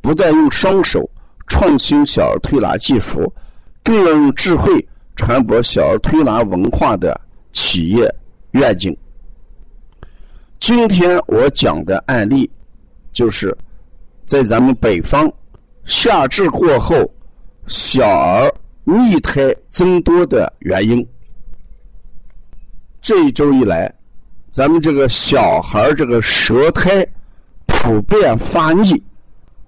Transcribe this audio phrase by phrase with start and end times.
[0.00, 1.08] 不但用双手
[1.46, 3.32] 创新小儿推拿技术，
[3.82, 4.86] 更要用智慧。
[5.16, 7.20] 传播小儿推拿文化的
[7.52, 8.10] 企业
[8.52, 8.96] 愿景。
[10.58, 12.50] 今天我讲的案例，
[13.12, 13.54] 就是
[14.24, 15.30] 在咱们北方
[15.84, 16.96] 夏至过后，
[17.66, 18.50] 小儿
[18.84, 21.06] 逆胎增多的原因。
[23.02, 23.92] 这一周以来，
[24.50, 27.06] 咱们这个小孩这个舌苔
[27.66, 29.02] 普遍发腻，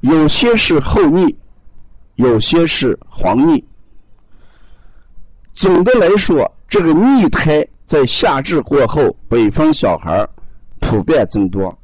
[0.02, 1.34] 有些是厚腻，
[2.16, 3.64] 有些是黄腻。
[5.54, 10.28] 总的来说，这个腻胎在夏至过后，北方小孩
[10.80, 11.76] 普遍增多。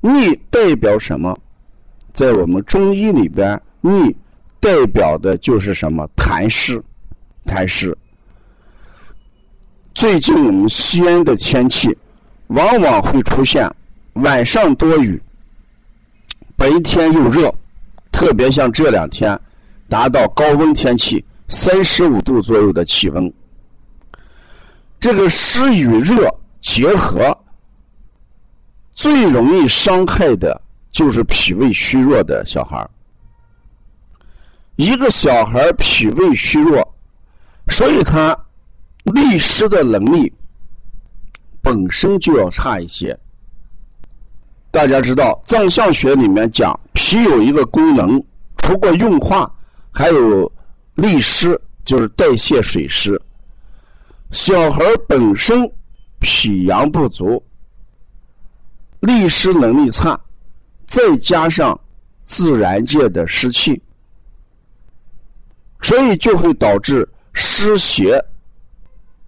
[0.00, 1.38] 腻代表什么？
[2.14, 4.16] 在我们中医里边，腻
[4.60, 6.08] 代表的就是什么？
[6.16, 6.82] 痰湿，
[7.44, 7.96] 痰湿。
[9.92, 11.94] 最近我们西安的天气，
[12.46, 13.70] 往往会出现
[14.14, 15.20] 晚上多雨，
[16.56, 17.52] 白天又热，
[18.18, 19.40] 特别像这两天，
[19.88, 21.24] 达到高温天气。
[21.50, 23.32] 三十五度左右的气温，
[24.98, 26.28] 这个湿与热
[26.60, 27.38] 结合，
[28.92, 32.86] 最容易伤害的就是脾胃虚弱的小孩
[34.74, 36.86] 一个小孩脾胃虚弱，
[37.68, 38.36] 所以他
[39.04, 40.30] 利湿的能力
[41.62, 43.16] 本身就要差一些。
[44.78, 48.24] 大家知道，藏象学里面讲，脾有一个功能，
[48.58, 49.52] 除过运化，
[49.90, 50.52] 还有。
[50.94, 53.20] 利湿就是代谢水湿，
[54.30, 55.68] 小孩本身
[56.20, 57.40] 脾阳不足，
[59.00, 60.20] 利湿能力差，
[60.86, 61.78] 再加上
[62.24, 63.80] 自然界的湿气，
[65.82, 68.20] 所以就会导致湿邪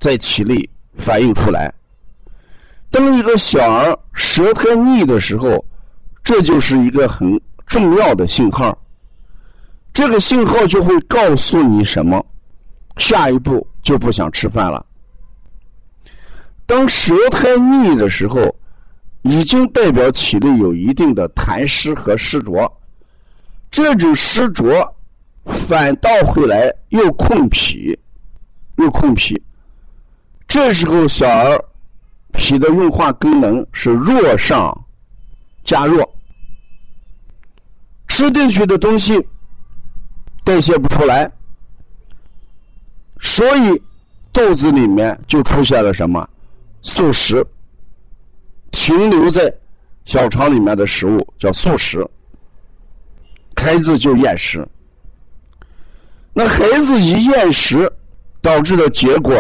[0.01, 1.73] 在体内反映出来。
[2.91, 5.65] 当一个小儿舌苔腻的时候，
[6.25, 8.77] 这就是一个很重要的信号。
[9.93, 12.25] 这个信号就会告诉你什么？
[12.97, 14.85] 下一步就不想吃饭了。
[16.67, 18.41] 当舌苔腻的时候，
[19.23, 22.71] 已经代表体内有一定的痰湿和湿浊。
[23.71, 24.97] 这种湿浊
[25.47, 27.97] 反倒会来又控脾，
[28.77, 29.41] 又控脾。
[30.47, 31.65] 这时候小儿
[32.33, 34.77] 脾的运化功能是弱上
[35.65, 36.09] 加弱，
[38.09, 39.21] 吃进去的东西。
[40.43, 41.31] 代谢不出来，
[43.21, 43.83] 所以
[44.33, 46.29] 肚子里面就出现了什么
[46.83, 47.47] 宿食，
[48.71, 49.53] 停留在
[50.07, 52.05] 小肠里面的食物叫宿食，
[53.55, 54.67] 孩子就厌食。
[56.33, 57.93] 那孩子一厌食，
[58.41, 59.37] 导致的结果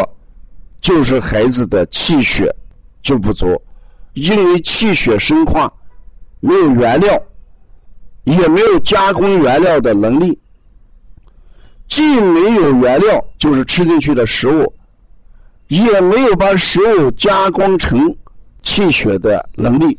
[0.81, 2.55] 就是孩子的气血
[3.03, 3.61] 就不足，
[4.15, 5.73] 因为气血生化
[6.41, 7.23] 没有原料，
[8.25, 10.39] 也没有加工原料的能力。
[11.89, 14.73] 既没有原料，就是吃进去的食物，
[15.67, 18.15] 也没有把食物加工成
[18.63, 19.99] 气血的能力，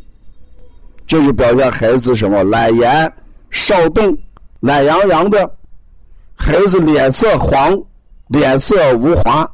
[1.05, 3.13] 这就表现孩子什么懒言
[3.49, 4.17] 少动、
[4.61, 5.53] 懒洋洋的，
[6.33, 7.77] 孩子脸色黄、
[8.27, 9.45] 脸色无华，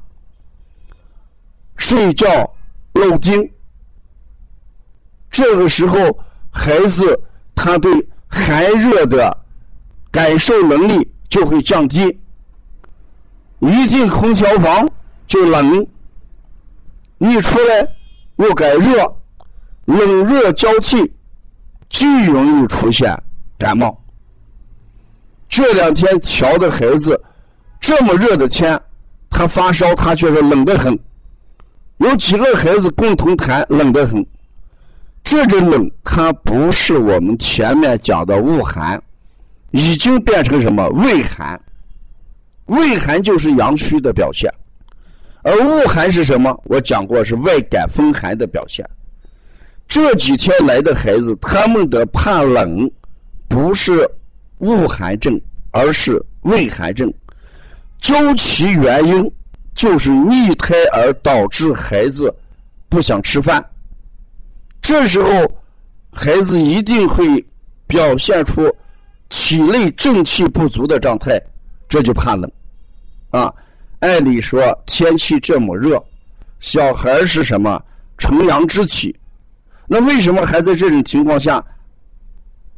[1.77, 2.27] 睡觉
[2.97, 3.49] 漏精。
[5.29, 5.97] 这个时候，
[6.49, 7.19] 孩子
[7.55, 7.91] 他对
[8.27, 9.37] 寒热的
[10.11, 12.17] 感受能力就会降低。
[13.59, 14.87] 一进空调房
[15.27, 15.85] 就冷，
[17.17, 17.87] 一出来
[18.37, 19.15] 又改热，
[19.85, 21.11] 冷热交替，
[21.89, 23.15] 最容易出现
[23.57, 23.99] 感冒。
[25.49, 27.19] 这两天调的孩子，
[27.79, 28.79] 这么热的天，
[29.29, 30.97] 他发烧，他觉得冷得很。
[31.97, 34.25] 有几个孩子共同谈冷得很，
[35.23, 39.01] 这种冷，它不是我们前面讲的恶寒，
[39.71, 41.59] 已经变成什么胃寒？
[42.67, 44.51] 胃寒就是阳虚的表现，
[45.41, 46.55] 而恶寒是什么？
[46.65, 48.87] 我讲过是外感风寒的表现。
[49.87, 52.91] 这几天来的孩子，他们的怕冷
[53.47, 54.07] 不是
[54.59, 55.39] 恶寒症，
[55.71, 57.11] 而是胃寒症。
[57.99, 59.31] 究其原因，
[59.77, 62.33] 就是逆胎而导致孩子
[62.89, 63.63] 不想吃饭。
[64.81, 65.29] 这时候，
[66.11, 67.45] 孩子一定会
[67.85, 68.75] 表现出
[69.29, 71.39] 体内正气不足的状态，
[71.87, 72.51] 这就怕冷。
[73.29, 73.53] 啊，
[73.99, 76.03] 按理说天气这么热，
[76.59, 77.79] 小孩是什么
[78.17, 79.15] 纯阳之气？
[79.85, 81.63] 那为什么还在这种情况下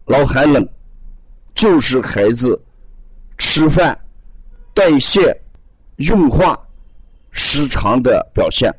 [0.05, 0.67] 老寒冷？
[1.55, 2.61] 就是孩子
[3.37, 3.97] 吃饭、
[4.73, 5.33] 代谢、
[5.95, 6.59] 运化
[7.31, 8.73] 失常的表现。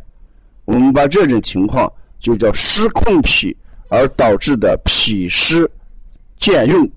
[0.65, 3.57] 我们把这种情况就叫失控脾
[3.89, 5.71] 而导致的脾湿
[6.39, 6.89] 健用。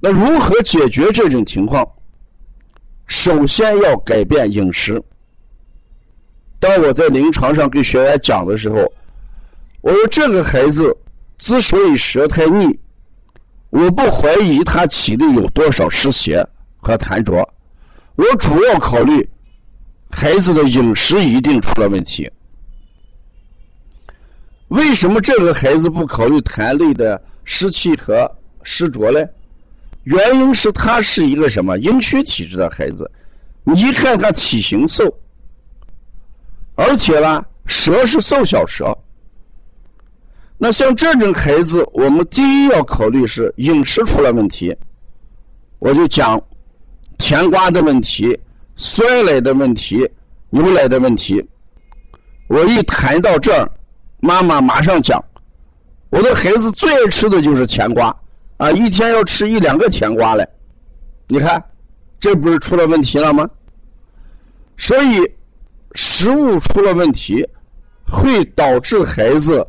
[0.00, 1.86] 那如何解决这种情况？
[3.06, 5.02] 首先要改变饮食。
[6.60, 8.92] 当我在临床上给学员讲的时候，
[9.80, 10.94] 我说这个孩子
[11.38, 12.78] 之所以舌苔腻，
[13.70, 16.46] 我不怀疑他体内有多少湿邪
[16.76, 17.48] 和痰浊，
[18.16, 19.26] 我主要考虑
[20.10, 22.30] 孩子的饮食一定出了问题。
[24.68, 28.30] 为什么这个孩子不考虑痰内的湿气和
[28.62, 29.20] 湿浊呢？
[30.04, 33.10] 原因是他是一个什么阴虚体质的孩子，
[33.64, 35.04] 你一看他体型瘦，
[36.74, 38.96] 而且呢舌是瘦小舌。
[40.56, 44.74] 那像这种孩子，我们第一要考虑是饮食出了问题。
[45.78, 46.40] 我就讲
[47.16, 48.38] 甜瓜的问题、
[48.78, 50.08] 酸奶的问题、
[50.50, 51.44] 牛奶的问题。
[52.46, 53.68] 我一谈到这儿，
[54.20, 55.22] 妈妈马上讲，
[56.10, 58.14] 我的孩子最爱吃的就是甜瓜。
[58.56, 60.48] 啊，一天要吃一两个甜瓜嘞，
[61.26, 61.62] 你看，
[62.18, 63.48] 这不是出了问题了吗？
[64.76, 65.20] 所以，
[65.94, 67.46] 食物出了问题，
[68.04, 69.64] 会导致孩子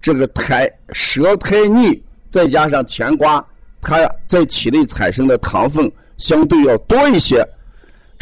[0.00, 3.44] 这个苔舌苔腻，再加上甜瓜，
[3.80, 7.46] 它在体内产生的糖分相对要多一些。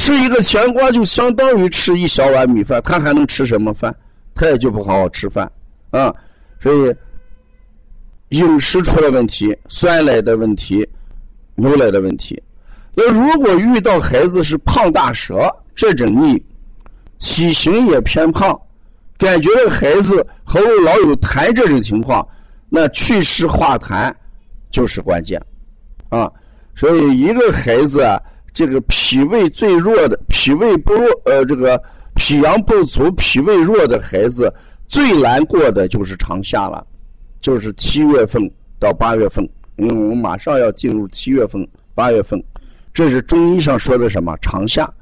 [0.01, 3.95] 吃一个甜瓜就相当于吃一小碗米饭，他还能吃什么饭？
[4.35, 5.51] 他也就不好好吃饭
[5.91, 6.15] 啊，
[6.59, 6.95] 所以。
[8.31, 10.89] 饮食出了问题，酸奶的问题，
[11.57, 12.41] 牛奶的问题。
[12.95, 16.41] 那如果遇到孩子是胖大舌这种腻，
[17.19, 18.57] 体型也偏胖，
[19.19, 22.25] 感觉这个孩子喉咙老有痰这种情况，
[22.69, 24.15] 那祛湿化痰
[24.71, 25.43] 就是关键
[26.09, 26.31] 啊。
[26.77, 28.17] 所以一个孩子啊，
[28.53, 31.81] 这个脾胃最弱的，脾胃不弱，呃，这个
[32.15, 34.53] 脾阳不足、脾胃弱的孩子，
[34.89, 36.87] 最难过的就是长夏了。
[37.41, 38.43] 就是七月份
[38.79, 42.43] 到八月份，因为我们马上要进入七月份、八月份，
[42.93, 44.93] 这是中医上说的什么长夏。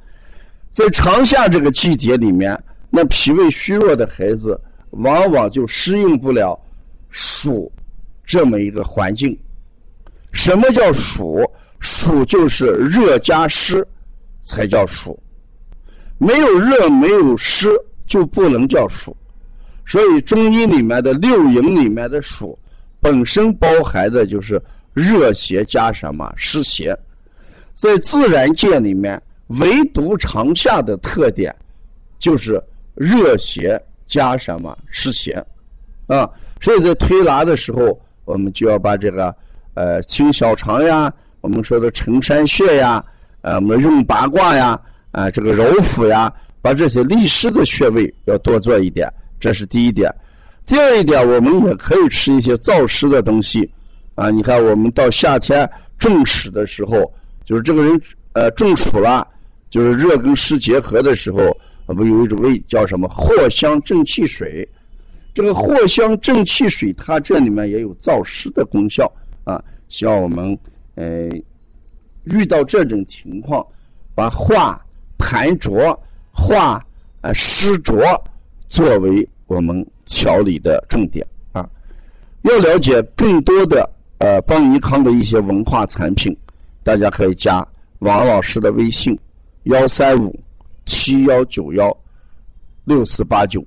[0.70, 2.56] 在长夏这个季节里面，
[2.90, 4.60] 那脾胃虚弱的孩子，
[4.90, 6.56] 往往就适应不了
[7.10, 7.72] 暑
[8.24, 9.36] 这么一个环境。
[10.30, 11.42] 什么叫暑？
[11.80, 13.86] 暑就是热加湿，
[14.42, 15.18] 才叫暑。
[16.18, 17.68] 没有热，没有湿，
[18.06, 19.16] 就不能叫暑。
[19.86, 22.58] 所以中医里面的六淫里面的暑，
[23.00, 24.60] 本身包含的就是
[24.92, 26.94] 热邪加什么湿邪，
[27.72, 31.54] 在自然界里面，唯独长夏的特点，
[32.18, 32.60] 就是
[32.94, 35.32] 热邪加什么湿邪，
[36.08, 36.28] 啊，
[36.60, 39.34] 所以在推拿的时候，我们就要把这个
[39.74, 43.04] 呃清小肠呀，我们说的承山穴呀，
[43.42, 44.80] 呃我们用八卦呀，
[45.12, 49.08] 啊这个揉腹呀，把这些利湿的穴位要多做一点。
[49.40, 50.12] 这是第一点，
[50.66, 53.70] 第二一点，我们也可以吃一些燥湿的东西，
[54.16, 57.08] 啊，你看我们到夏天中暑的时候，
[57.44, 58.00] 就是这个人
[58.32, 59.24] 呃中暑了，
[59.70, 61.38] 就是热跟湿结合的时候，
[61.86, 64.68] 不有一种味叫什么藿香正气水，
[65.32, 69.10] 这个藿香正气水它这里面也有燥湿的功效
[69.44, 70.58] 啊，希望我们
[70.98, 71.28] 呃
[72.24, 73.64] 遇到这种情况，
[74.14, 74.84] 把化
[75.16, 75.98] 痰浊、
[76.32, 76.84] 化
[77.20, 77.96] 呃湿浊。
[78.68, 81.66] 作为我们调理的重点啊，
[82.42, 83.88] 要了解更多的
[84.18, 86.36] 呃邦尼康的一些文化产品，
[86.82, 87.66] 大家可以加
[88.00, 89.18] 王老师的微信：
[89.62, 90.38] 幺三五
[90.84, 91.96] 七幺九幺
[92.84, 93.64] 六四八九。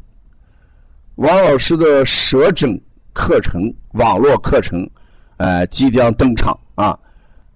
[1.16, 2.80] 王老师的舌诊
[3.12, 4.88] 课程网络课程，
[5.38, 6.98] 呃即将登场啊，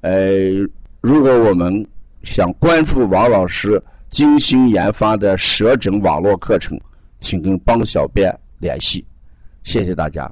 [0.05, 0.69] 呃，
[1.01, 1.85] 如果我们
[2.21, 6.79] 想关注王老师精心研发的舌诊网络课程。
[7.21, 9.03] 请跟帮小编联系，
[9.63, 10.31] 谢谢大家。